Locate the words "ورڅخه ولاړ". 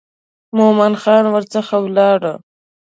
1.33-2.21